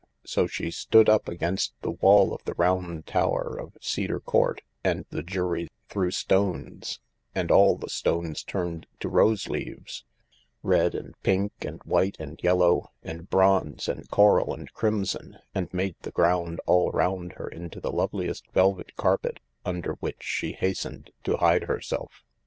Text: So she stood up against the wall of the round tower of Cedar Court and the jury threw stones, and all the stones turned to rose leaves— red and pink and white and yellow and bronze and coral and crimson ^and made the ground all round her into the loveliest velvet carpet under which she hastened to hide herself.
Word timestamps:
So 0.25 0.47
she 0.47 0.71
stood 0.71 1.09
up 1.09 1.27
against 1.29 1.79
the 1.83 1.91
wall 1.91 2.33
of 2.33 2.43
the 2.45 2.55
round 2.55 3.05
tower 3.05 3.55
of 3.59 3.77
Cedar 3.79 4.19
Court 4.19 4.63
and 4.83 5.05
the 5.11 5.21
jury 5.21 5.67
threw 5.89 6.09
stones, 6.09 6.99
and 7.35 7.51
all 7.51 7.75
the 7.77 7.87
stones 7.87 8.41
turned 8.41 8.87
to 8.99 9.07
rose 9.07 9.47
leaves— 9.47 10.03
red 10.63 10.95
and 10.95 11.13
pink 11.21 11.53
and 11.61 11.83
white 11.83 12.15
and 12.19 12.39
yellow 12.41 12.89
and 13.03 13.29
bronze 13.29 13.87
and 13.87 14.09
coral 14.09 14.55
and 14.55 14.73
crimson 14.73 15.37
^and 15.55 15.71
made 15.71 15.95
the 16.01 16.09
ground 16.09 16.59
all 16.65 16.89
round 16.89 17.33
her 17.33 17.47
into 17.47 17.79
the 17.79 17.91
loveliest 17.91 18.51
velvet 18.53 18.95
carpet 18.95 19.39
under 19.65 19.93
which 19.99 20.23
she 20.23 20.53
hastened 20.53 21.11
to 21.25 21.37
hide 21.37 21.65
herself. 21.65 22.23